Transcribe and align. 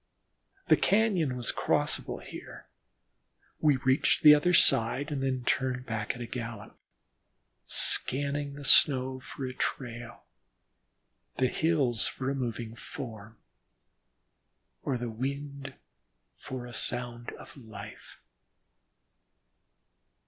The 0.67 0.77
cañon 0.77 1.35
was 1.37 1.51
crossable 1.51 2.23
here; 2.23 2.65
we 3.59 3.75
reached 3.77 4.23
the 4.23 4.33
other 4.33 4.51
side 4.51 5.11
and 5.11 5.21
then 5.21 5.43
turned 5.43 5.85
back 5.85 6.15
at 6.15 6.21
a 6.21 6.25
gallop, 6.25 6.75
scanning 7.67 8.53
the 8.53 8.65
snow 8.65 9.19
for 9.19 9.45
a 9.45 9.53
trail, 9.53 10.23
the 11.37 11.49
hills 11.49 12.07
for 12.07 12.31
a 12.31 12.35
moving 12.35 12.73
form, 12.75 13.37
or 14.81 14.97
the 14.97 15.11
wind 15.11 15.75
for 16.35 16.65
a 16.65 16.73
sound 16.73 17.29
of 17.33 17.55
life. 17.55 18.17